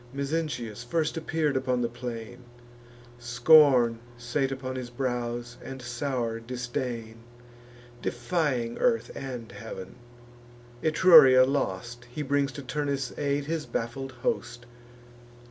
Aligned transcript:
Mezentius 0.15 0.83
first 0.83 1.15
appear'd 1.15 1.55
upon 1.55 1.81
the 1.83 1.87
plain: 1.87 2.39
Scorn 3.19 3.99
sate 4.17 4.51
upon 4.51 4.75
his 4.75 4.89
brows, 4.89 5.57
and 5.63 5.79
sour 5.79 6.39
disdain, 6.39 7.17
Defying 8.01 8.79
earth 8.79 9.11
and 9.13 9.51
heav'n. 9.51 9.93
Etruria 10.83 11.45
lost, 11.45 12.05
He 12.05 12.23
brings 12.23 12.51
to 12.53 12.63
Turnus' 12.63 13.13
aid 13.15 13.45
his 13.45 13.67
baffled 13.67 14.13
host. 14.23 14.65